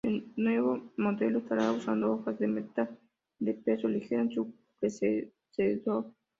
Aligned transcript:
El 0.03 0.33
nuevo 0.35 0.91
modelo 0.97 1.37
estará 1.37 1.71
usando 1.71 2.11
hoja 2.13 2.31
de 2.33 2.47
metal 2.47 2.97
de 3.37 3.53
peso 3.53 3.87
ligero 3.87 4.25
que 4.25 4.33
su 4.33 4.55
predecesor. 5.45 6.11